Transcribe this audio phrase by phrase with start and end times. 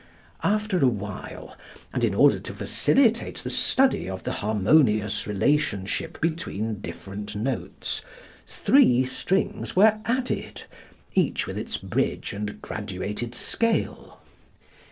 [0.41, 1.55] After a while,
[1.93, 8.01] and in order to facilitate the study of the harmonious relationship between different notes,
[8.47, 10.63] three strings were added,
[11.13, 14.17] each with its bridge and graduated scale.